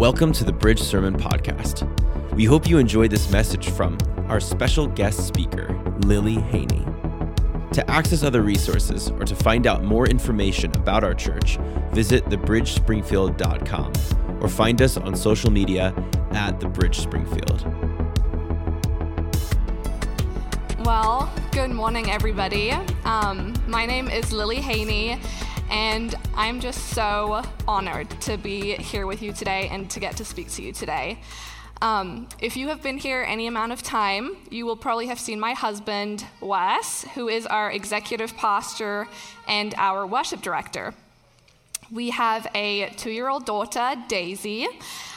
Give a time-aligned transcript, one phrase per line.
[0.00, 1.88] Welcome to the Bridge Sermon Podcast.
[2.32, 3.96] We hope you enjoyed this message from
[4.26, 6.84] our special guest speaker, Lilly Haney.
[7.74, 11.58] To access other resources or to find out more information about our church,
[11.92, 15.94] visit thebridgespringfield.com or find us on social media
[16.32, 17.64] at The Bridge Springfield.
[20.84, 22.72] Well, good morning, everybody.
[23.04, 25.20] Um, my name is Lilly Haney,
[25.70, 30.24] and I'm just so honored to be here with you today and to get to
[30.24, 31.18] speak to you today.
[31.82, 35.38] Um, if you have been here any amount of time, you will probably have seen
[35.38, 39.06] my husband, Wes, who is our executive pastor
[39.46, 40.94] and our worship director.
[41.90, 44.66] We have a two year old daughter, Daisy.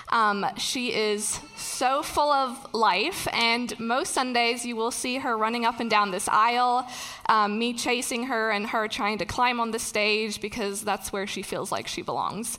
[0.09, 5.65] Um, she is so full of life, and most Sundays you will see her running
[5.65, 6.87] up and down this aisle,
[7.27, 11.27] um, me chasing her, and her trying to climb on the stage because that's where
[11.27, 12.57] she feels like she belongs.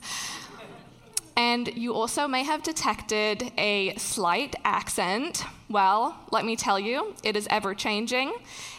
[1.35, 5.45] And you also may have detected a slight accent.
[5.69, 8.33] Well, let me tell you, it is ever changing.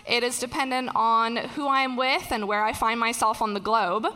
[0.06, 3.60] It is dependent on who I am with and where I find myself on the
[3.60, 4.06] globe.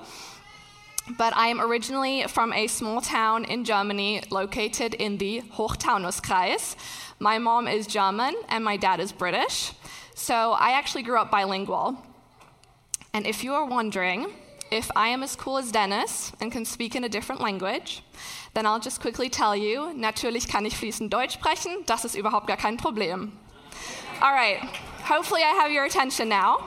[1.08, 6.76] But I am originally from a small town in Germany located in the Hochtaunuskreis.
[7.18, 9.72] My mom is German and my dad is British.
[10.14, 11.98] So I actually grew up bilingual.
[13.12, 14.32] And if you are wondering,
[14.70, 18.02] if I am as cool as Dennis and can speak in a different language,
[18.54, 22.46] then I'll just quickly tell you, natürlich kann ich fließend Deutsch sprechen, das ist überhaupt
[22.46, 23.38] gar kein Problem.
[24.22, 24.58] All right,
[25.02, 26.66] hopefully I have your attention now.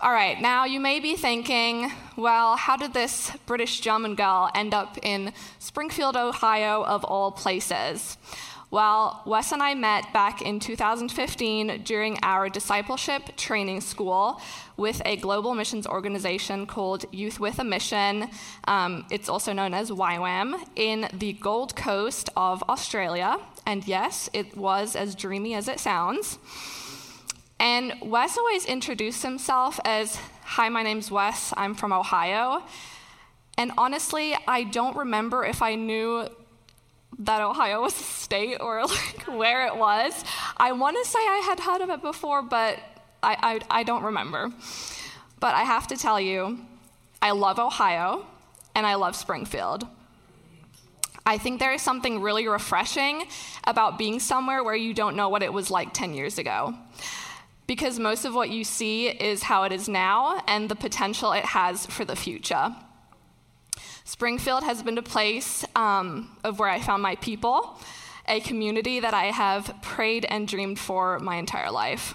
[0.00, 4.72] All right, now you may be thinking, well, how did this British German girl end
[4.72, 8.16] up in Springfield, Ohio, of all places?
[8.70, 14.40] Well, Wes and I met back in 2015 during our discipleship training school
[14.76, 18.28] with a global missions organization called Youth with a Mission.
[18.68, 23.40] Um, it's also known as YWAM in the Gold Coast of Australia.
[23.66, 26.38] And yes, it was as dreamy as it sounds.
[27.60, 32.62] And Wes always introduced himself as Hi, my name's Wes, I'm from Ohio.
[33.56, 36.28] And honestly, I don't remember if I knew
[37.18, 40.24] that Ohio was a state or like where it was.
[40.56, 42.78] I want to say I had heard of it before, but
[43.22, 44.52] I, I, I don't remember.
[45.40, 46.58] But I have to tell you,
[47.20, 48.24] I love Ohio
[48.74, 49.86] and I love Springfield.
[51.26, 53.24] I think there is something really refreshing
[53.64, 56.74] about being somewhere where you don't know what it was like 10 years ago.
[57.68, 61.44] Because most of what you see is how it is now and the potential it
[61.44, 62.74] has for the future.
[64.04, 67.78] Springfield has been a place um, of where I found my people,
[68.26, 72.14] a community that I have prayed and dreamed for my entire life.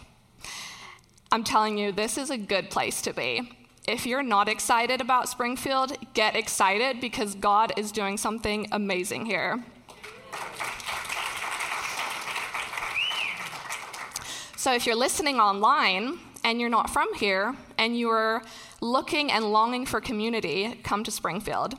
[1.31, 3.52] I'm telling you, this is a good place to be.
[3.88, 9.63] If you're not excited about Springfield, get excited because God is doing something amazing here.
[14.63, 18.41] So if you're listening online and you're not from here and you're
[18.79, 21.74] looking and longing for community, come to Springfield.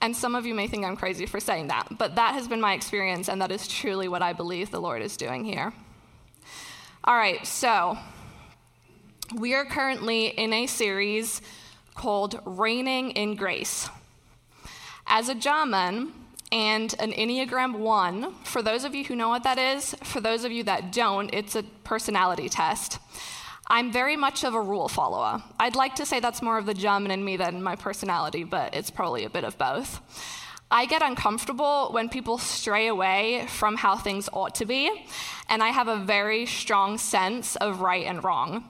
[0.00, 2.62] And some of you may think I'm crazy for saying that, but that has been
[2.62, 5.74] my experience, and that is truly what I believe the Lord is doing here.
[7.04, 7.98] All right, so
[9.36, 11.42] we are currently in a series
[11.94, 13.90] called Reigning in Grace.
[15.06, 16.14] As a German
[16.54, 20.44] and an Enneagram 1, for those of you who know what that is, for those
[20.44, 23.00] of you that don't, it's a personality test.
[23.66, 25.42] I'm very much of a rule follower.
[25.58, 28.72] I'd like to say that's more of the German in me than my personality, but
[28.72, 30.00] it's probably a bit of both.
[30.70, 35.06] I get uncomfortable when people stray away from how things ought to be,
[35.48, 38.64] and I have a very strong sense of right and wrong.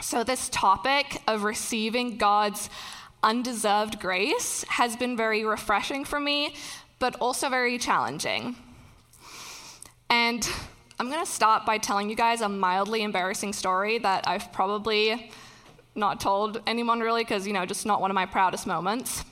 [0.00, 2.68] So, this topic of receiving God's
[3.22, 6.54] undeserved grace has been very refreshing for me,
[7.00, 8.54] but also very challenging.
[10.08, 10.48] And
[11.00, 15.32] I'm going to start by telling you guys a mildly embarrassing story that I've probably
[15.94, 19.24] not told anyone really because, you know, just not one of my proudest moments.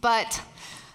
[0.00, 0.42] But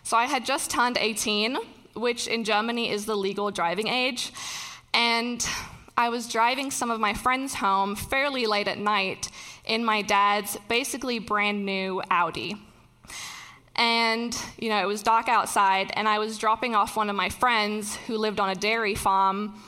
[0.03, 1.57] so I had just turned 18,
[1.95, 4.33] which in Germany is the legal driving age.
[4.93, 5.47] And
[5.95, 9.29] I was driving some of my friends home fairly late at night
[9.65, 12.57] in my dad's basically brand new Audi.
[13.75, 17.29] And, you know, it was dark outside, and I was dropping off one of my
[17.29, 19.59] friends who lived on a dairy farm,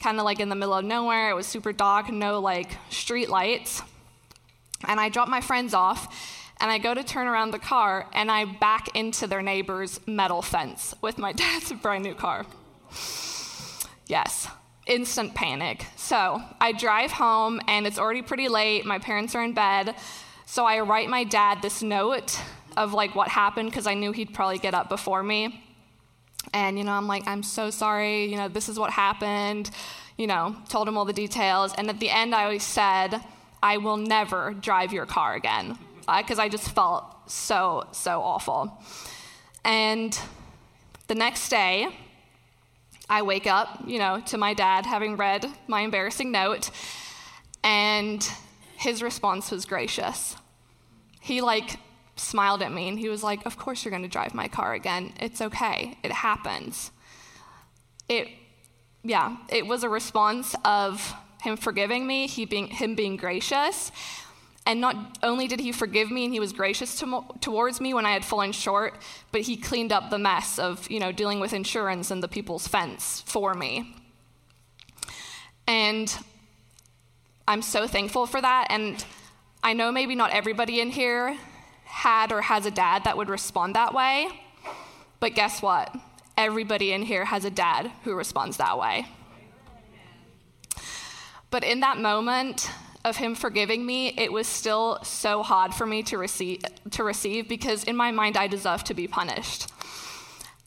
[0.00, 1.30] kind of like in the middle of nowhere.
[1.30, 3.82] It was super dark, no like street lights.
[4.88, 8.30] And I dropped my friends off, and I go to turn around the car, and
[8.30, 12.46] I back into their neighbor's metal fence with my dad's brand new car.
[14.06, 14.48] Yes,
[14.86, 15.86] instant panic.
[15.96, 18.84] So I drive home, and it's already pretty late.
[18.84, 19.94] My parents are in bed.
[20.44, 22.38] So I write my dad this note
[22.76, 25.62] of like what happened because I knew he'd probably get up before me.
[26.52, 28.26] And, you know, I'm like, I'm so sorry.
[28.26, 29.70] You know, this is what happened.
[30.16, 31.74] You know, told him all the details.
[31.76, 33.20] And at the end, I always said,
[33.62, 38.78] I will never drive your car again uh, because I just felt so, so awful.
[39.64, 40.18] And
[41.06, 41.88] the next day,
[43.08, 46.70] I wake up, you know, to my dad having read my embarrassing note,
[47.62, 48.26] and
[48.76, 50.36] his response was gracious.
[51.20, 51.78] He like
[52.16, 54.74] smiled at me and he was like, Of course you're going to drive my car
[54.74, 55.12] again.
[55.20, 55.98] It's okay.
[56.02, 56.90] It happens.
[58.08, 58.28] It,
[59.02, 63.92] yeah, it was a response of him forgiving me, he being, him being gracious.
[64.66, 68.06] And not only did he forgive me and he was gracious to, towards me when
[68.06, 68.94] I had fallen short,
[69.30, 72.66] but he cleaned up the mess of, you know, dealing with insurance and the people's
[72.66, 73.94] fence for me.
[75.66, 76.16] And
[77.46, 78.68] I'm so thankful for that.
[78.70, 79.04] And
[79.62, 81.36] I know maybe not everybody in here
[81.94, 84.28] had or has a dad that would respond that way.
[85.20, 85.94] But guess what?
[86.36, 89.06] Everybody in here has a dad who responds that way.
[91.50, 92.68] But in that moment
[93.04, 97.48] of him forgiving me, it was still so hard for me to receive, to receive
[97.48, 99.70] because in my mind I deserve to be punished.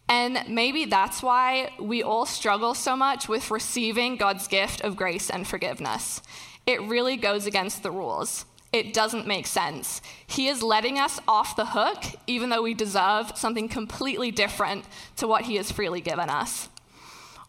[0.08, 5.30] And maybe that's why we all struggle so much with receiving God's gift of grace
[5.30, 6.22] and forgiveness.
[6.66, 10.02] It really goes against the rules it doesn't make sense.
[10.26, 14.86] He is letting us off the hook, even though we deserve something completely different
[15.18, 16.70] to what He has freely given us.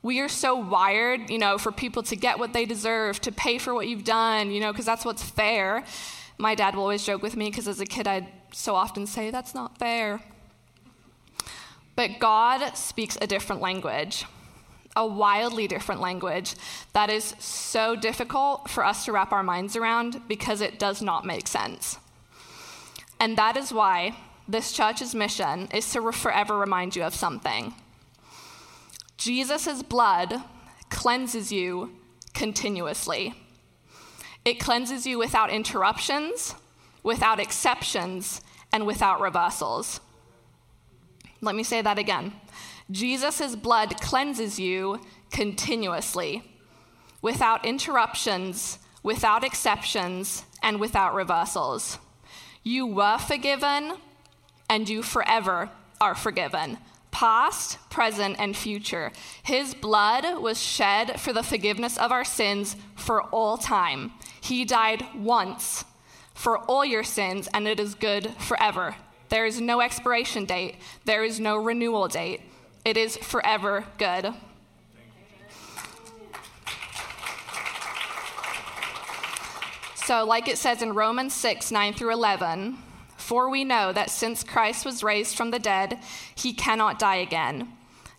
[0.00, 3.59] We are so wired, you know, for people to get what they deserve, to pay
[3.59, 5.85] for what you've done, you know, because that's what's fair.
[6.38, 9.31] My dad will always joke with me because as a kid I'd so often say,
[9.31, 10.23] that's not fair.
[11.97, 14.25] But God speaks a different language
[14.99, 16.56] a wildly different language
[16.93, 21.25] that is so difficult for us to wrap our minds around because it does not
[21.25, 21.99] make sense.
[23.21, 24.17] And that is why
[24.49, 27.75] this church's mission is to forever remind you of something.
[29.17, 30.35] Jesus' blood
[30.91, 31.93] cleanses you
[32.35, 33.35] continuously.
[34.44, 36.56] It cleanses you without interruptions,
[37.05, 38.41] without exceptions,
[38.73, 40.01] and without reversals.
[41.41, 42.33] Let me say that again.
[42.90, 45.00] Jesus' blood cleanses you
[45.31, 46.43] continuously,
[47.20, 51.99] without interruptions, without exceptions, and without reversals.
[52.62, 53.94] You were forgiven,
[54.69, 55.70] and you forever
[56.00, 56.79] are forgiven.
[57.11, 59.12] Past, present, and future.
[59.43, 64.12] His blood was shed for the forgiveness of our sins for all time.
[64.41, 65.84] He died once
[66.34, 68.94] for all your sins, and it is good forever.
[69.29, 72.43] There is no expiration date, there is no renewal date.
[72.85, 74.35] It is forever good.
[80.09, 82.79] So, like it says in Romans 6 9 through 11,
[83.19, 85.99] for we know that since Christ was raised from the dead,
[86.35, 87.75] he cannot die again.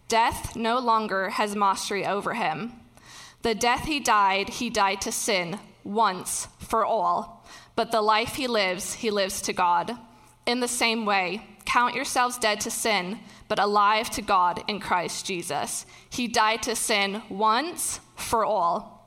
[0.08, 2.74] Death no longer has mastery over him.
[3.42, 7.44] The death he died, he died to sin once for all,
[7.76, 9.98] but the life he lives, he lives to God.
[10.46, 15.26] In the same way, count yourselves dead to sin but alive to God in Christ
[15.26, 15.86] Jesus.
[16.10, 19.00] He died to sin once for all.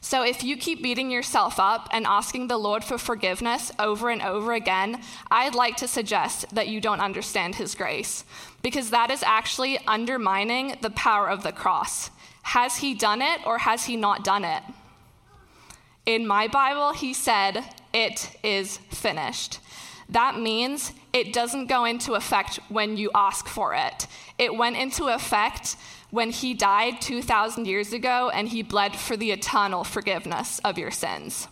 [0.00, 4.20] So if you keep beating yourself up and asking the Lord for forgiveness over and
[4.20, 5.00] over again,
[5.30, 8.24] I'd like to suggest that you don't understand His grace,
[8.62, 12.10] because that is actually undermining the power of the cross.
[12.42, 14.62] Has He done it or has He not done it?
[16.04, 19.58] In my Bible, He said, It is finished.
[20.08, 24.06] That means it doesn't go into effect when you ask for it.
[24.38, 25.76] It went into effect
[26.10, 30.90] when he died 2,000 years ago and he bled for the eternal forgiveness of your
[30.90, 31.48] sins.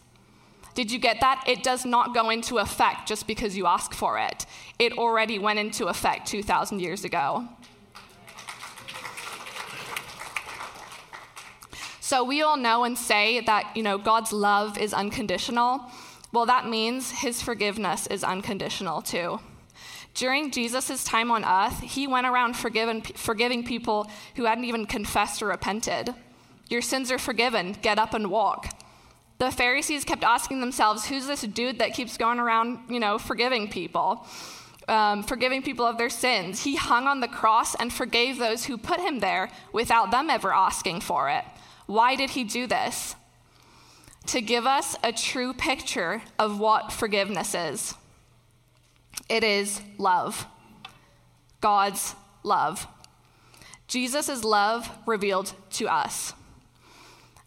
[0.75, 1.45] Did you get that?
[1.47, 4.47] It does not go into effect just because you ask for it.
[4.79, 7.49] It already went into effect 2,000 years ago.
[12.01, 15.91] So we all know and say that, you know, God's love is unconditional.
[16.33, 19.41] Well, that means his forgiveness is unconditional too.
[20.15, 25.43] During Jesus' time on earth, he went around forgiving, forgiving people who hadn't even confessed
[25.43, 26.15] or repented.
[26.69, 28.79] Your sins are forgiven, get up and walk.
[29.39, 33.69] The Pharisees kept asking themselves, who's this dude that keeps going around, you know, forgiving
[33.69, 34.27] people?
[34.89, 36.65] Um, forgiving people of their sins.
[36.65, 40.53] He hung on the cross and forgave those who put him there without them ever
[40.53, 41.45] asking for it.
[41.87, 43.15] Why did he do this?
[44.27, 47.95] To give us a true picture of what forgiveness is.
[49.29, 50.47] It is love,
[51.61, 52.87] God's love.
[53.89, 56.33] Jesus' love revealed to us.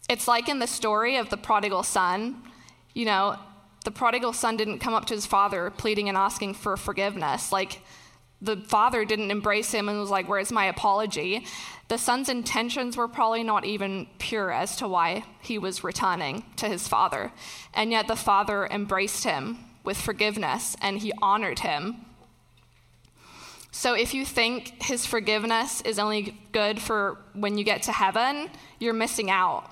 [0.08, 2.42] It's like in the story of the prodigal son.
[2.94, 3.36] You know,
[3.84, 7.52] The prodigal son didn't come up to his father pleading and asking for forgiveness.
[7.52, 7.80] Like,
[8.42, 11.46] the father didn't embrace him and was like, Where's my apology?
[11.88, 16.66] The son's intentions were probably not even pure as to why he was returning to
[16.66, 17.32] his father.
[17.72, 22.06] And yet the father embraced him with forgiveness and he honored him.
[23.70, 28.48] So if you think his forgiveness is only good for when you get to heaven,
[28.80, 29.70] you're missing out.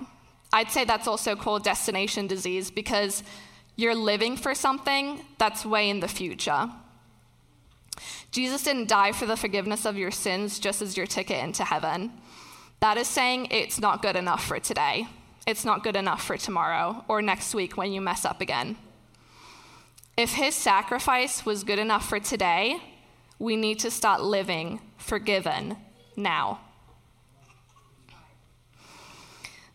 [0.53, 3.23] I'd say that's also called destination disease because
[3.75, 6.69] you're living for something that's way in the future.
[8.31, 12.11] Jesus didn't die for the forgiveness of your sins just as your ticket into heaven.
[12.79, 15.07] That is saying it's not good enough for today.
[15.47, 18.77] It's not good enough for tomorrow or next week when you mess up again.
[20.17, 22.77] If his sacrifice was good enough for today,
[23.37, 25.77] we need to start living forgiven
[26.15, 26.61] now.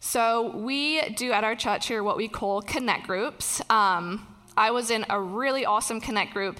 [0.03, 3.61] So, we do at our church here what we call connect groups.
[3.69, 6.59] Um, I was in a really awesome connect group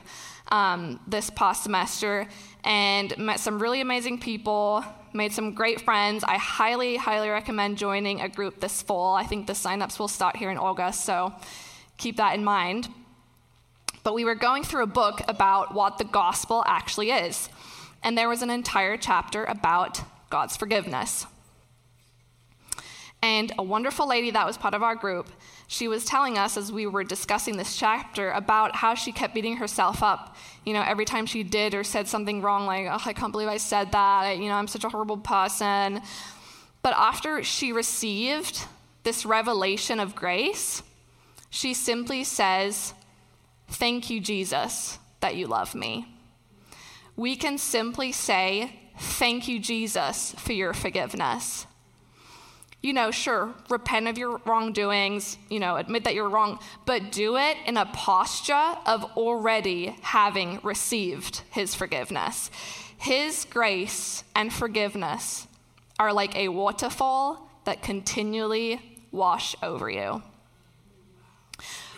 [0.51, 2.27] um, this past semester
[2.65, 6.25] and met some really amazing people, made some great friends.
[6.25, 9.15] I highly, highly recommend joining a group this fall.
[9.15, 11.33] I think the signups will start here in August, so
[11.97, 12.89] keep that in mind.
[14.03, 17.49] But we were going through a book about what the gospel actually is,
[18.03, 21.27] and there was an entire chapter about God's forgiveness.
[23.23, 25.29] And a wonderful lady that was part of our group
[25.73, 29.59] she was telling us as we were discussing this chapter about how she kept beating
[29.59, 30.35] herself up,
[30.67, 33.47] you know, every time she did or said something wrong, like, oh, I can't believe
[33.47, 36.03] I said that, you know, I'm such a horrible person.
[36.83, 38.67] But after she received
[39.05, 40.83] this revelation of grace,
[41.51, 42.93] she simply says,
[43.69, 46.17] Thank you, Jesus, that you love me.
[47.15, 51.69] We can simply say, Thank you, Jesus, for your forgiveness
[52.83, 57.37] you know, sure, repent of your wrongdoings, you know, admit that you're wrong, but do
[57.37, 62.51] it in a posture of already having received his forgiveness.
[62.97, 65.47] His grace and forgiveness
[65.99, 68.81] are like a waterfall that continually
[69.13, 70.23] wash over you.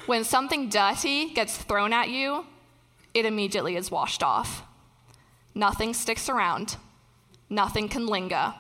[0.06, 2.44] When something dirty gets thrown at you,
[3.14, 4.64] it immediately is washed off.
[5.54, 6.76] Nothing sticks around,
[7.48, 8.54] nothing can linger.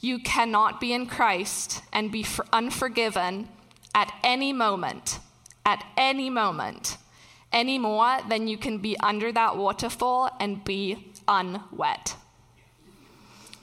[0.00, 3.48] You cannot be in Christ and be unforgiven
[3.94, 5.18] at any moment,
[5.66, 6.98] at any moment,
[7.52, 12.14] any more than you can be under that waterfall and be unwet.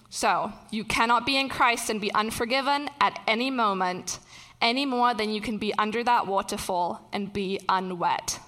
[0.09, 4.19] So, you cannot be in Christ and be unforgiven at any moment,
[4.61, 8.39] any more than you can be under that waterfall and be unwet.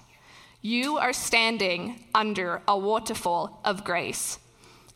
[0.60, 4.38] You are standing under a waterfall of grace.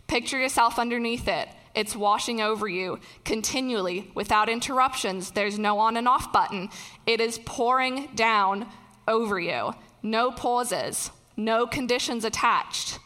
[0.07, 5.31] Picture yourself underneath it it's washing over you continually without interruptions.
[5.31, 6.69] There's no on and off button.
[7.07, 8.67] It is pouring down
[9.09, 9.73] over you.
[10.03, 12.99] No pauses, no conditions attached.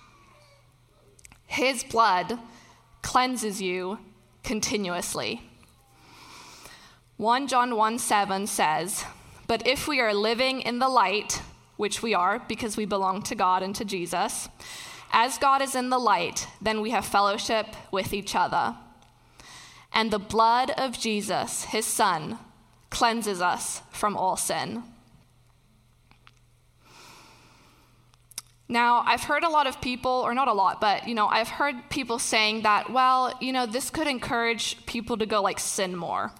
[1.47, 2.39] His blood
[3.03, 3.99] cleanses you
[4.43, 5.43] continuously.
[7.19, 9.05] 1 John 1 7 says,
[9.47, 11.41] But if we are living in the light,
[11.77, 14.49] which we are because we belong to God and to Jesus,
[15.17, 18.77] as God is in the light, then we have fellowship with each other.
[19.91, 22.39] And the blood of Jesus, his son,
[22.91, 24.83] cleanses us from all sin.
[28.69, 31.49] Now, I've heard a lot of people, or not a lot, but you know, I've
[31.49, 35.97] heard people saying that, well, you know, this could encourage people to go like sin
[35.97, 36.33] more.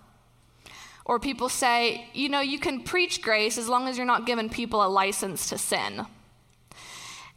[1.07, 4.51] Or people say, you know, you can preach grace as long as you're not giving
[4.51, 6.05] people a license to sin.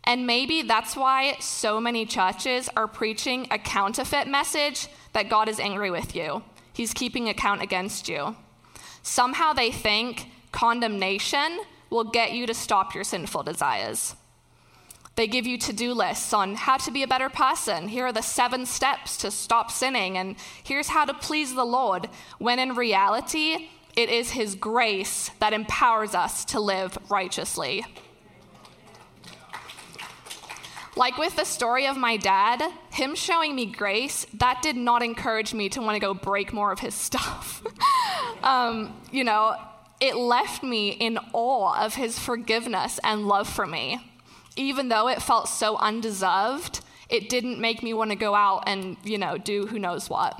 [0.09, 5.59] And maybe that's why so many churches are preaching a counterfeit message that God is
[5.59, 6.41] angry with you.
[6.73, 8.35] He's keeping account against you.
[9.03, 11.59] Somehow they think condemnation
[11.91, 14.15] will get you to stop your sinful desires.
[15.15, 17.89] They give you to do lists on how to be a better person.
[17.89, 22.09] Here are the seven steps to stop sinning, and here's how to please the Lord.
[22.39, 27.85] When in reality, it is His grace that empowers us to live righteously.
[30.99, 35.53] Like with the story of my dad, him showing me grace, that did not encourage
[35.53, 37.63] me to want to go break more of his stuff.
[38.43, 39.55] um, you know,
[40.01, 44.11] it left me in awe of his forgiveness and love for me.
[44.57, 48.97] Even though it felt so undeserved, it didn't make me want to go out and,
[49.05, 50.37] you know, do who knows what.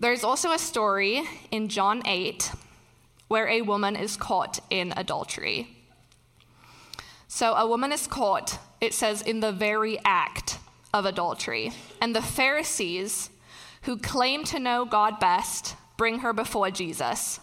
[0.00, 2.50] There's also a story in John 8
[3.28, 5.75] where a woman is caught in adultery.
[7.36, 10.58] So a woman is caught, it says, in the very act
[10.94, 11.70] of adultery.
[12.00, 13.28] And the Pharisees,
[13.82, 17.38] who claim to know God best, bring her before Jesus.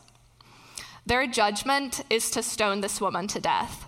[1.06, 3.86] Their judgment is to stone this woman to death.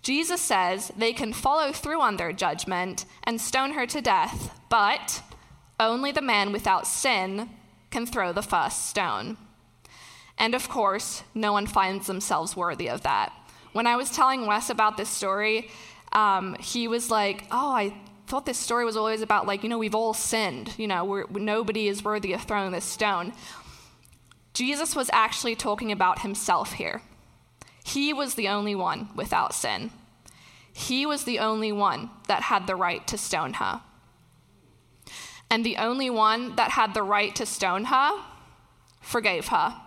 [0.00, 5.22] Jesus says they can follow through on their judgment and stone her to death, but
[5.80, 7.50] only the man without sin
[7.90, 9.38] can throw the first stone.
[10.38, 13.32] And of course, no one finds themselves worthy of that.
[13.76, 15.68] When I was telling Wes about this story,
[16.12, 17.94] um, he was like, Oh, I
[18.26, 20.72] thought this story was always about, like, you know, we've all sinned.
[20.78, 23.34] You know, nobody is worthy of throwing this stone.
[24.54, 27.02] Jesus was actually talking about himself here.
[27.84, 29.90] He was the only one without sin.
[30.72, 33.82] He was the only one that had the right to stone her.
[35.50, 38.22] And the only one that had the right to stone her
[39.02, 39.82] forgave her.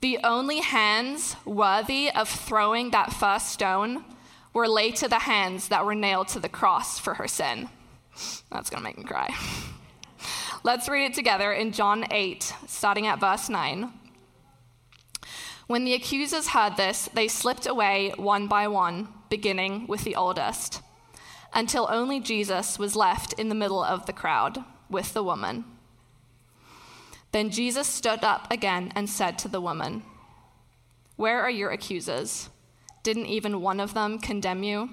[0.00, 4.04] The only hands worthy of throwing that first stone
[4.54, 7.68] were laid to the hands that were nailed to the cross for her sin.
[8.50, 9.34] That's going to make me cry.
[10.62, 13.92] Let's read it together in John 8, starting at verse 9.
[15.66, 20.80] When the accusers heard this, they slipped away one by one, beginning with the oldest,
[21.54, 25.64] until only Jesus was left in the middle of the crowd with the woman.
[27.32, 30.02] Then Jesus stood up again and said to the woman,
[31.16, 32.48] Where are your accusers?
[33.02, 34.90] Didn't even one of them condemn you?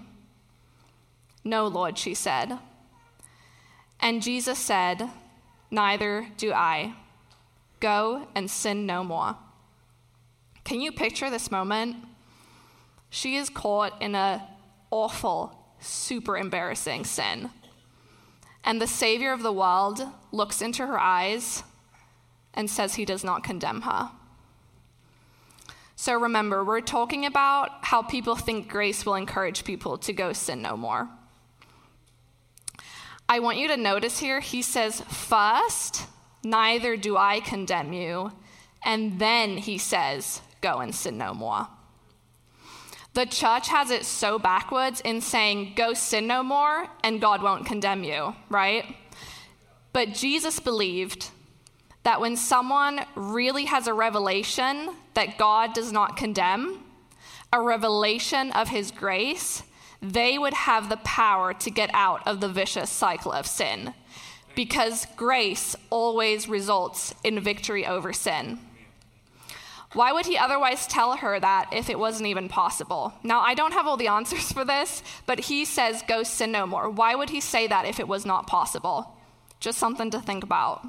[1.43, 2.59] No, Lord, she said.
[3.99, 5.09] And Jesus said,
[5.71, 6.93] Neither do I.
[7.79, 9.37] Go and sin no more.
[10.63, 11.97] Can you picture this moment?
[13.09, 14.47] She is caught in a
[14.91, 17.49] awful, super embarrassing sin.
[18.63, 20.01] And the Savior of the world
[20.31, 21.63] looks into her eyes
[22.57, 24.09] and says he does not condemn her.
[25.95, 30.61] So remember, we're talking about how people think grace will encourage people to go sin
[30.61, 31.07] no more.
[33.29, 36.05] I want you to notice here, he says, First,
[36.43, 38.31] neither do I condemn you.
[38.83, 41.67] And then he says, Go and sin no more.
[43.13, 47.65] The church has it so backwards in saying, Go sin no more, and God won't
[47.65, 48.95] condemn you, right?
[49.93, 51.31] But Jesus believed
[52.07, 56.81] that when someone really has a revelation that God does not condemn,
[57.51, 59.61] a revelation of his grace,
[60.01, 63.93] they would have the power to get out of the vicious cycle of sin.
[64.55, 68.59] Because grace always results in victory over sin.
[69.91, 73.15] Why would he otherwise tell her that if it wasn't even possible?
[73.21, 76.65] Now, I don't have all the answers for this, but he says, Go sin no
[76.65, 76.89] more.
[76.89, 79.17] Why would he say that if it was not possible?
[79.59, 80.87] Just something to think about.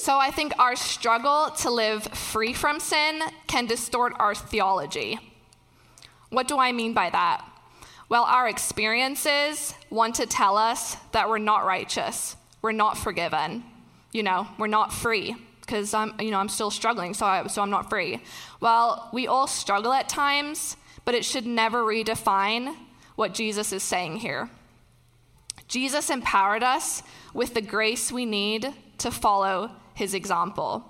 [0.00, 5.18] So I think our struggle to live free from sin can distort our theology.
[6.30, 7.44] What do I mean by that?
[8.08, 13.62] Well, our experiences want to tell us that we're not righteous, we're not forgiven,
[14.10, 17.60] you know, we're not free because I'm, you know, I'm still struggling, so, I, so
[17.60, 18.22] I'm not free.
[18.58, 22.74] Well, we all struggle at times, but it should never redefine
[23.16, 24.48] what Jesus is saying here.
[25.68, 27.02] Jesus empowered us
[27.34, 30.82] with the grace we need to follow his example.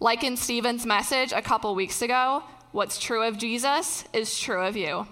[0.00, 4.76] Like in Stephen's message a couple weeks ago, what's true of Jesus is true of
[4.76, 5.06] you.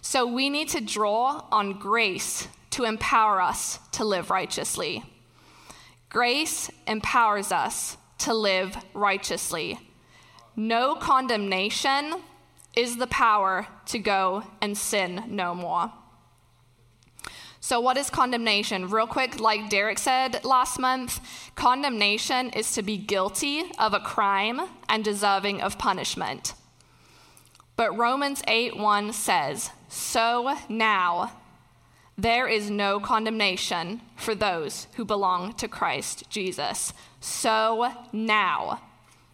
[0.00, 5.04] So we need to draw on grace to empower us to live righteously.
[6.08, 9.78] Grace empowers us to live righteously.
[10.56, 12.14] No condemnation
[12.74, 15.92] is the power to go and sin no more.
[17.64, 18.90] So, what is condemnation?
[18.90, 21.20] Real quick, like Derek said last month,
[21.54, 26.54] condemnation is to be guilty of a crime and deserving of punishment.
[27.76, 31.34] But Romans 8 1 says, So now
[32.18, 36.92] there is no condemnation for those who belong to Christ Jesus.
[37.20, 38.82] So now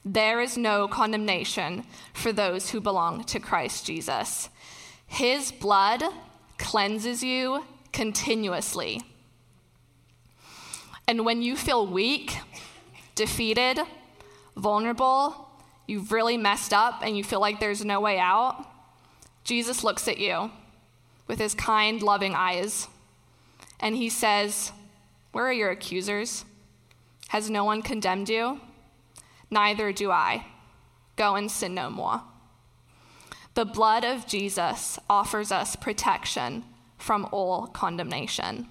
[0.04, 4.50] there is no condemnation for those who belong to Christ Jesus.
[5.06, 6.02] His blood
[6.58, 7.64] cleanses you
[7.98, 9.02] continuously.
[11.08, 12.38] And when you feel weak,
[13.16, 13.80] defeated,
[14.56, 15.50] vulnerable,
[15.88, 18.64] you've really messed up, and you feel like there's no way out,
[19.42, 20.52] Jesus looks at you
[21.26, 22.87] with his kind, loving eyes,
[23.80, 24.70] and he says,
[25.32, 26.44] Where are your accusers?
[27.30, 28.61] Has no one condemned you?
[29.50, 30.46] Neither do I.
[31.16, 32.22] Go and sin no more.
[33.54, 36.62] The blood of Jesus offers us protection
[36.98, 38.68] from all condemnation.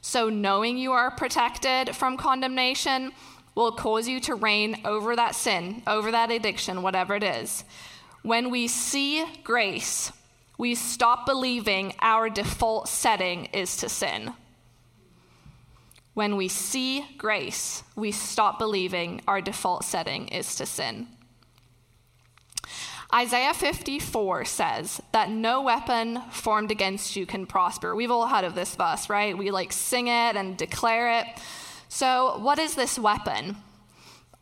[0.00, 3.12] So, knowing you are protected from condemnation
[3.54, 7.64] will cause you to reign over that sin, over that addiction, whatever it is.
[8.22, 10.10] When we see grace,
[10.58, 14.32] we stop believing our default setting is to sin.
[16.14, 21.08] When we see grace, we stop believing our default setting is to sin.
[23.14, 27.94] Isaiah 54 says that no weapon formed against you can prosper.
[27.94, 29.36] We've all heard of this verse, right?
[29.36, 31.26] We like sing it and declare it.
[31.88, 33.56] So, what is this weapon?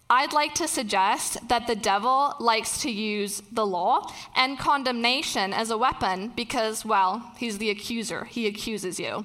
[0.09, 5.71] I'd like to suggest that the devil likes to use the law and condemnation as
[5.71, 8.25] a weapon because, well, he's the accuser.
[8.25, 9.25] He accuses you.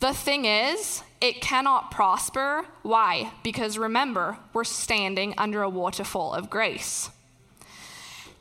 [0.00, 2.66] The thing is, it cannot prosper.
[2.82, 3.32] Why?
[3.42, 7.10] Because remember, we're standing under a waterfall of grace.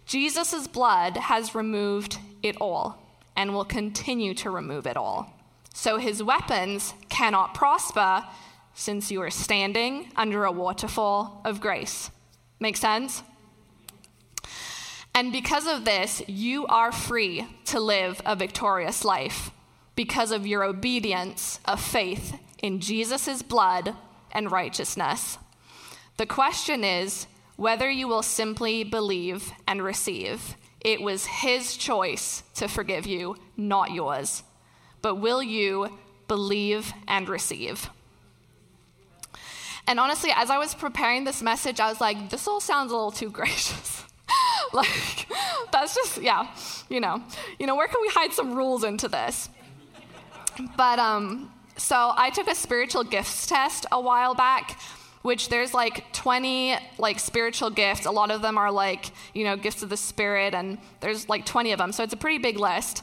[0.06, 3.02] Jesus' blood has removed it all
[3.36, 5.34] and will continue to remove it all.
[5.74, 8.24] So his weapons cannot prosper
[8.74, 12.12] since you are standing under a waterfall of grace.
[12.60, 13.24] Make sense?
[15.14, 19.52] And because of this, you are free to live a victorious life
[19.96, 23.96] because of your obedience of faith in Jesus' blood
[24.32, 25.38] and righteousness.
[26.18, 30.56] The question is, whether you will simply believe and receive.
[30.82, 34.44] It was his choice to forgive you, not yours.
[35.02, 37.90] But will you believe and receive?
[39.88, 42.96] And honestly, as I was preparing this message, I was like, this all sounds a
[42.96, 44.04] little too gracious.
[44.74, 45.28] like,
[45.72, 46.48] that's just, yeah,
[46.90, 47.24] you know,
[47.60, 49.50] you know, where can we hide some rules into this?
[50.78, 54.80] But um, so I took a spiritual gifts test a while back
[55.26, 58.06] which there's like 20 like spiritual gifts.
[58.06, 61.48] A lot of them are like, you know, gifts of the spirit, and there's like
[61.48, 61.92] 20 of them.
[61.92, 63.02] So it's a pretty big list.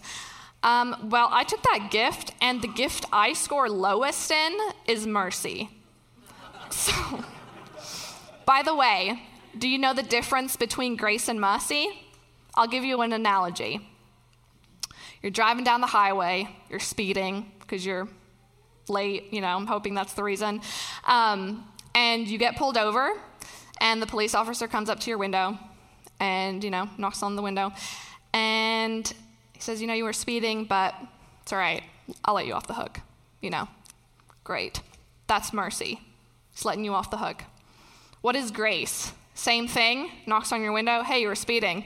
[0.63, 4.57] Um, well, I took that gift, and the gift I score lowest in
[4.87, 5.69] is mercy.
[6.71, 6.93] So,
[8.47, 9.21] by the way,
[9.59, 11.89] do you know the difference between grace and mercy?
[12.55, 13.87] I'll give you an analogy.
[15.23, 18.09] You're driving down the highway, you're speeding because you're
[18.89, 20.61] late, you know, I'm hoping that's the reason.
[21.05, 23.13] Um, and you get pulled over,
[23.81, 25.59] and the police officer comes up to your window
[26.21, 27.73] and, you know, knocks on the window.
[28.33, 29.07] And
[29.53, 30.95] he says, You know, you were speeding, but
[31.43, 31.83] it's all right.
[32.25, 33.01] I'll let you off the hook.
[33.41, 33.69] You know,
[34.45, 34.81] great.
[35.27, 36.01] That's mercy.
[36.53, 37.45] It's letting you off the hook.
[38.21, 39.13] What is grace?
[39.35, 41.03] Same thing, knocks on your window.
[41.03, 41.85] Hey, you were speeding.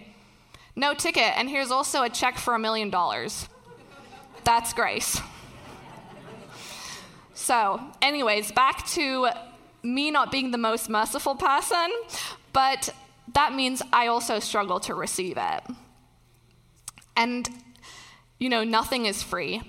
[0.75, 3.49] No ticket, and here's also a check for a million dollars.
[4.45, 5.21] That's grace.
[7.33, 9.29] So, anyways, back to
[9.87, 11.90] me not being the most merciful person,
[12.53, 12.90] but
[13.35, 15.62] that means I also struggle to receive it.
[17.16, 17.49] And,
[18.38, 19.62] you know, nothing is free,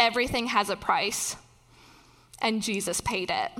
[0.00, 1.36] everything has a price,
[2.40, 3.50] and Jesus paid it.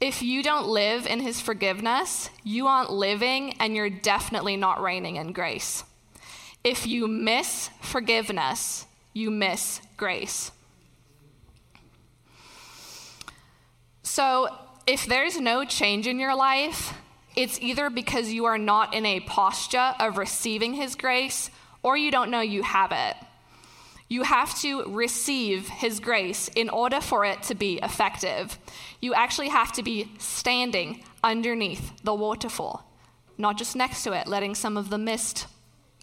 [0.00, 5.16] If you don't live in his forgiveness, you aren't living and you're definitely not reigning
[5.16, 5.84] in grace.
[6.64, 10.52] If you miss forgiveness, you miss grace.
[14.10, 14.48] So,
[14.88, 16.94] if there's no change in your life,
[17.36, 21.48] it's either because you are not in a posture of receiving His grace
[21.84, 23.14] or you don't know you have it.
[24.08, 28.58] You have to receive His grace in order for it to be effective.
[29.00, 32.84] You actually have to be standing underneath the waterfall,
[33.38, 35.46] not just next to it, letting some of the mist,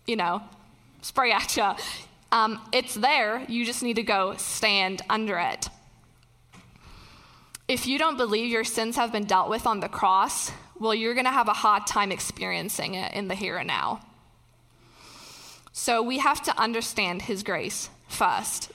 [0.05, 0.43] you know,
[1.01, 1.73] spray at you.
[2.31, 5.67] Um, it's there, you just need to go stand under it.
[7.67, 11.13] If you don't believe your sins have been dealt with on the cross, well, you're
[11.13, 13.99] going to have a hard time experiencing it in the here and now.
[15.73, 18.71] So we have to understand His grace first.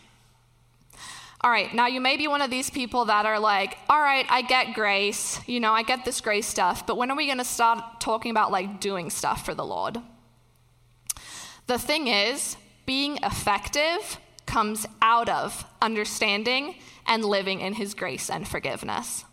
[1.41, 4.27] All right, now you may be one of these people that are like, all right,
[4.29, 7.39] I get grace, you know, I get this grace stuff, but when are we going
[7.39, 9.99] to start talking about like doing stuff for the Lord?
[11.67, 14.19] The thing is, being effective
[14.53, 16.75] comes out of understanding
[17.07, 19.25] and living in his grace and forgiveness.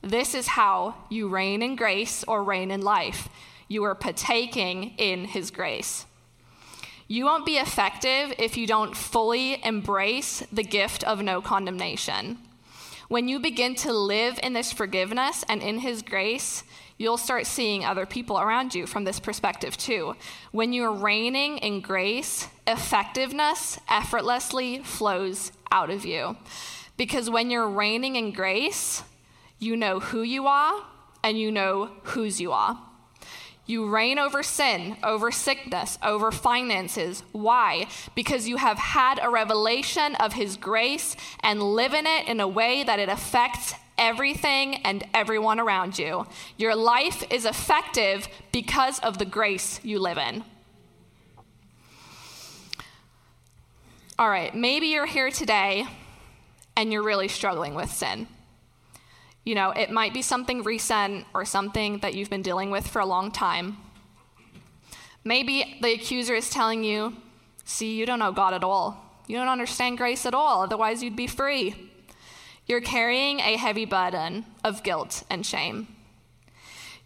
[0.00, 3.28] This is how you reign in grace or reign in life.
[3.68, 6.06] You are partaking in his grace.
[7.06, 12.38] You won't be effective if you don't fully embrace the gift of no condemnation.
[13.08, 16.64] When you begin to live in this forgiveness and in his grace,
[16.98, 20.16] you'll start seeing other people around you from this perspective too.
[20.52, 26.36] When you're reigning in grace, effectiveness effortlessly flows out of you.
[26.96, 29.02] Because when you're reigning in grace,
[29.58, 30.82] you know who you are
[31.22, 32.78] and you know whose you are.
[33.66, 37.24] You reign over sin, over sickness, over finances.
[37.32, 37.88] Why?
[38.14, 42.46] Because you have had a revelation of His grace and live in it in a
[42.46, 46.26] way that it affects everything and everyone around you.
[46.56, 50.44] Your life is effective because of the grace you live in.
[54.18, 55.86] All right, maybe you're here today
[56.76, 58.26] and you're really struggling with sin.
[59.44, 63.00] You know, it might be something recent or something that you've been dealing with for
[63.00, 63.76] a long time.
[65.22, 67.14] Maybe the accuser is telling you,
[67.64, 69.02] see, you don't know God at all.
[69.26, 71.74] You don't understand grace at all, otherwise, you'd be free.
[72.66, 75.88] You're carrying a heavy burden of guilt and shame.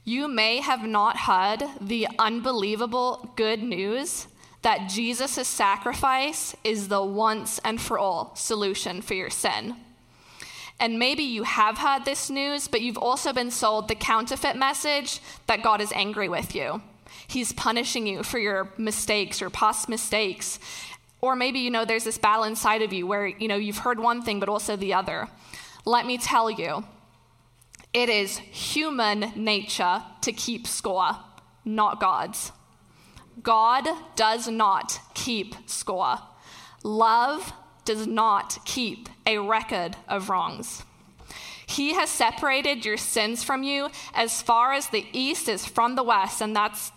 [0.04, 4.26] You may have not heard the unbelievable good news
[4.62, 9.76] that Jesus' sacrifice is the once and for all solution for your sin.
[10.78, 15.20] And maybe you have heard this news, but you've also been sold the counterfeit message
[15.46, 16.80] that God is angry with you.
[17.26, 20.58] He's punishing you for your mistakes, your past mistakes.
[21.20, 24.00] Or maybe, you know, there's this battle inside of you where, you know, you've heard
[24.00, 25.28] one thing, but also the other.
[25.84, 26.84] Let me tell you,
[27.92, 31.16] it is human nature to keep score,
[31.64, 32.52] not God's.
[33.42, 36.18] God does not keep score.
[36.82, 37.52] Love
[37.84, 40.84] does not keep a record of wrongs.
[41.66, 46.02] He has separated your sins from you as far as the east is from the
[46.02, 46.92] west, and that's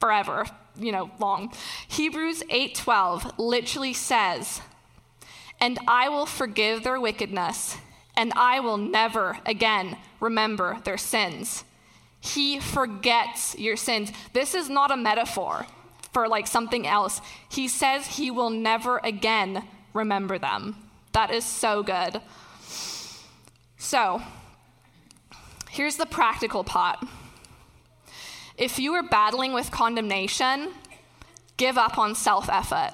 [0.00, 1.52] forever, you know, long.
[1.88, 4.60] Hebrews 8:12 literally says,
[5.60, 7.76] "And I will forgive their wickedness,
[8.16, 11.64] and I will never again remember their sins."
[12.20, 14.12] He forgets your sins.
[14.32, 15.66] This is not a metaphor
[16.12, 17.20] for like something else.
[17.48, 20.76] He says he will never again remember them.
[21.12, 22.20] That is so good.
[23.76, 24.22] So,
[25.68, 26.98] here's the practical part.
[28.56, 30.70] If you are battling with condemnation,
[31.56, 32.92] give up on self effort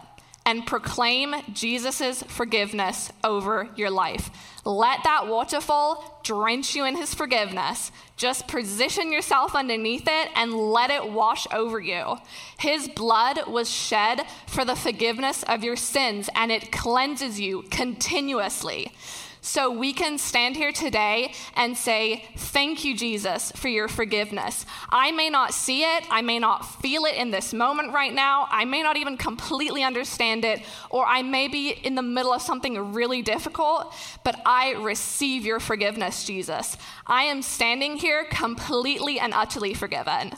[0.49, 4.31] and proclaim Jesus' forgiveness over your life.
[4.65, 7.93] Let that waterfall drench you in his forgiveness.
[8.17, 12.17] Just position yourself underneath it and let it wash over you.
[12.59, 18.93] His blood was shed for the forgiveness of your sins, and it cleanses you continuously.
[19.41, 24.67] So we can stand here today and say, Thank you, Jesus, for your forgiveness.
[24.91, 28.49] I may not see it, I may not feel it in this moment right now,
[28.51, 32.43] I may not even completely understand it, or I may be in the middle of
[32.43, 36.77] something really difficult, but I receive your forgiveness, Jesus.
[37.07, 40.35] I am standing here completely and utterly forgiven.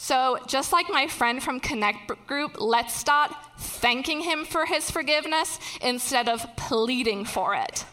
[0.00, 5.58] So, just like my friend from Connect Group, let's start thanking him for his forgiveness
[5.80, 7.84] instead of pleading for it.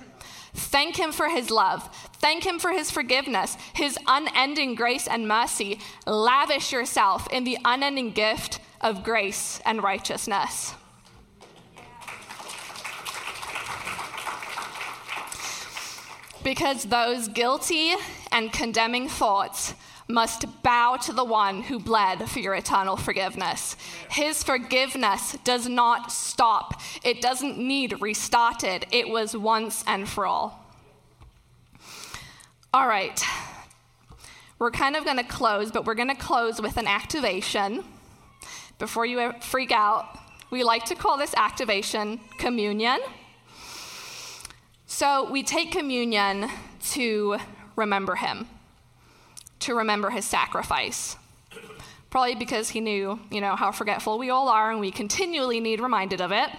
[0.55, 1.87] Thank Him for His love.
[2.13, 5.79] Thank Him for His forgiveness, His unending grace and mercy.
[6.07, 10.73] Lavish yourself in the unending gift of grace and righteousness.
[16.43, 17.93] Because those guilty
[18.31, 19.73] and condemning thoughts
[20.07, 23.75] must bow to the one who bled for your eternal forgiveness.
[24.09, 28.85] His forgiveness does not stop, it doesn't need restarted.
[28.91, 30.63] It was once and for all.
[32.73, 33.21] All right.
[34.57, 37.83] We're kind of going to close, but we're going to close with an activation.
[38.79, 40.17] Before you freak out,
[40.49, 42.99] we like to call this activation communion.
[44.85, 46.49] So we take communion
[46.91, 47.37] to
[47.75, 48.47] remember him
[49.59, 51.15] to remember his sacrifice.
[52.09, 55.81] Probably because he knew, you know, how forgetful we all are and we continually need
[55.81, 56.49] reminded of it.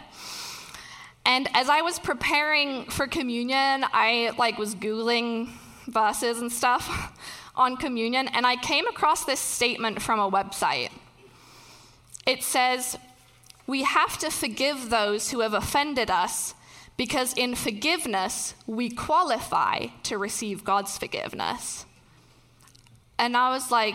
[1.24, 5.48] And as I was preparing for communion, I like was googling
[5.88, 7.18] verses and stuff
[7.56, 10.90] on communion and I came across this statement from a website.
[12.26, 12.98] It says,
[13.66, 16.54] "We have to forgive those who have offended us
[16.96, 21.86] because in forgiveness we qualify to receive God's forgiveness."
[23.18, 23.94] And I was like,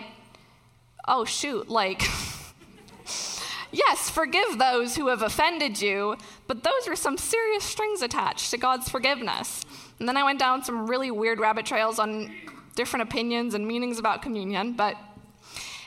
[1.08, 2.02] oh, shoot, like,
[3.72, 8.58] yes, forgive those who have offended you, but those are some serious strings attached to
[8.58, 9.64] God's forgiveness.
[10.00, 12.34] And then I went down some really weird rabbit trails on
[12.76, 14.96] different opinions and meanings about communion, but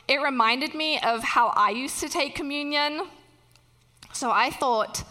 [0.07, 3.07] it reminded me of how I used to take communion.
[4.13, 5.03] So I thought,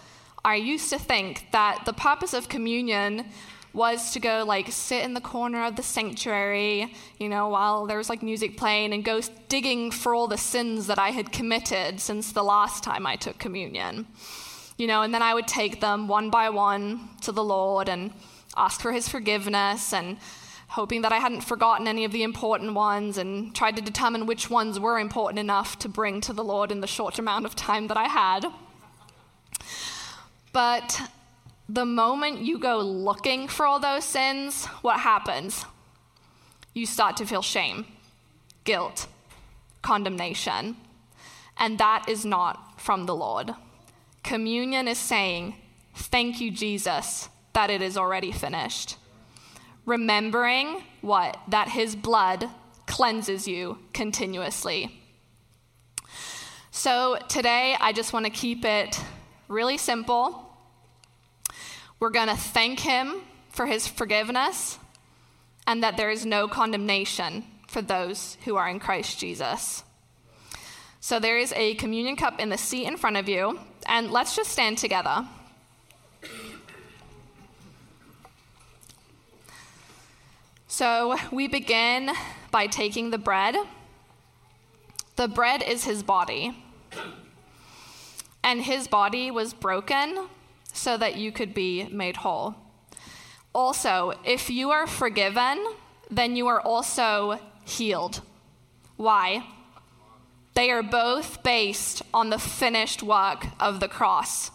[0.44, 3.26] I used to think that the purpose of communion
[3.74, 7.98] was to go like sit in the corner of the sanctuary, you know, while there
[7.98, 12.00] was like music playing and go digging for all the sins that I had committed
[12.00, 14.06] since the last time I took communion.
[14.78, 18.12] You know, and then I would take them one by one to the Lord and
[18.56, 20.18] ask for his forgiveness and
[20.68, 24.50] hoping that I hadn't forgotten any of the important ones and tried to determine which
[24.50, 27.88] ones were important enough to bring to the Lord in the short amount of time
[27.88, 28.46] that I had.
[30.52, 31.00] But
[31.68, 35.64] the moment you go looking for all those sins, what happens?
[36.74, 37.87] You start to feel shame,
[38.64, 39.07] guilt,
[39.81, 40.77] condemnation.
[41.57, 43.55] And that is not from the Lord.
[44.22, 45.55] Communion is saying,
[45.94, 48.96] Thank you, Jesus, that it is already finished.
[49.87, 51.38] Remembering what?
[51.48, 52.48] That his blood
[52.87, 55.00] cleanses you continuously.
[56.72, 59.00] So today, I just want to keep it
[59.46, 60.53] really simple.
[62.00, 64.78] We're going to thank him for his forgiveness
[65.66, 69.83] and that there is no condemnation for those who are in Christ Jesus.
[71.00, 74.35] So there is a communion cup in the seat in front of you, and let's
[74.35, 75.26] just stand together.
[80.66, 82.11] So we begin
[82.50, 83.54] by taking the bread.
[85.16, 86.57] The bread is his body.
[88.42, 90.28] And his body was broken
[90.74, 92.54] so that you could be made whole.
[93.54, 95.64] Also, if you are forgiven,
[96.10, 98.20] then you are also healed.
[98.96, 99.46] Why?
[100.54, 104.50] They are both based on the finished work of the cross.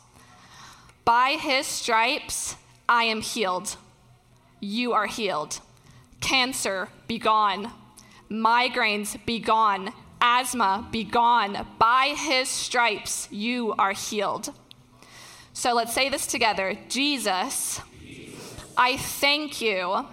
[1.05, 2.55] By his stripes,
[2.88, 3.77] I am healed.
[4.60, 5.60] You are healed.
[6.21, 7.71] Cancer, be gone.
[8.29, 9.93] Migraines, be gone.
[10.21, 11.65] Asthma, be gone.
[11.79, 14.53] By his stripes, you are healed.
[15.53, 17.81] So let's say this together Jesus,
[18.77, 20.05] I thank you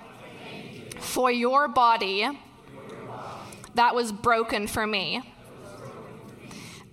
[0.98, 2.28] for your body
[3.74, 5.22] that was broken for me.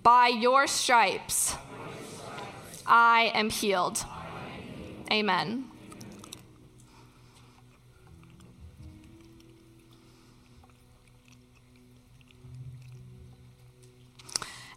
[0.02, 1.56] By your stripes,
[2.86, 4.04] I am healed.
[5.10, 5.64] Amen.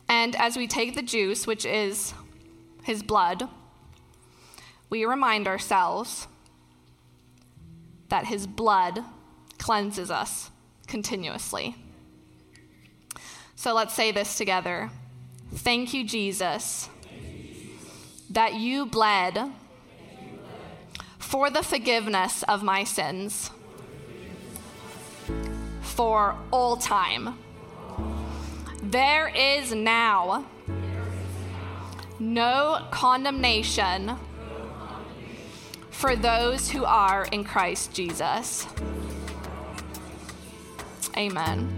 [0.09, 2.13] And as we take the juice, which is
[2.83, 3.49] his blood,
[4.89, 6.27] we remind ourselves
[8.09, 9.03] that his blood
[9.57, 10.51] cleanses us
[10.87, 11.75] continuously.
[13.55, 14.89] So let's say this together.
[15.53, 16.89] Thank you, Jesus,
[18.29, 19.51] that you bled
[21.17, 23.51] for the forgiveness of my sins
[25.81, 27.37] for all time.
[28.83, 30.45] There is now
[32.19, 34.17] no condemnation
[35.97, 38.67] for those who are in Christ Jesus.
[41.17, 41.75] Amen.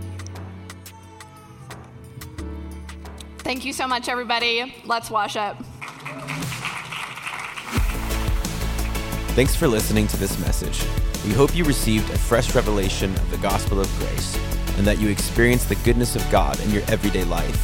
[3.38, 4.76] Thank you so much, everybody.
[4.84, 5.56] Let's wash up.
[9.36, 10.84] Thanks for listening to this message.
[11.26, 14.38] We hope you received a fresh revelation of the gospel of grace
[14.78, 17.56] and that you experience the goodness of God in your everyday life.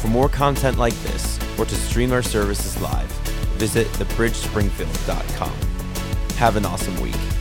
[0.00, 3.10] For more content like this, or to stream our services live,
[3.56, 5.65] visit thebridgespringfield.com.
[6.36, 7.35] Have an awesome week.